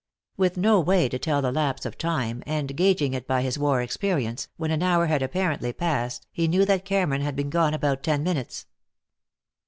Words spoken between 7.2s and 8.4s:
had been gone about ten